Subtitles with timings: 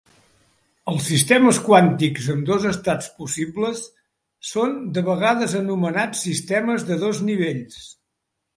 [0.91, 3.83] Els sistemes quàntics amb dos estats possibles
[4.55, 7.81] són de vegades anomenats sistemes de dos nivells.